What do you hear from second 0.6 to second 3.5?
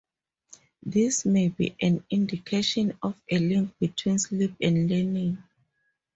This may be an indication of a